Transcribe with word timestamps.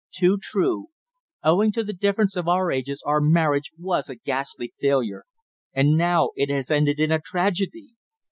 too 0.11 0.35
true. 0.41 0.87
Owing 1.43 1.71
to 1.73 1.83
the 1.83 1.93
difference 1.93 2.35
of 2.35 2.47
our 2.47 2.71
ages 2.71 3.03
our 3.05 3.21
marriage 3.21 3.69
was 3.77 4.09
a 4.09 4.15
ghastly 4.15 4.73
failure. 4.79 5.25
And 5.73 5.91
now 5.95 6.31
it 6.35 6.49
has 6.49 6.71
ended 6.71 6.99
in 6.99 7.11
a 7.11 7.19
tragedy." 7.23 7.93